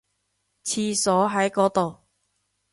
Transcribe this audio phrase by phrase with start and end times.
[0.63, 1.97] 廁所喺嗰度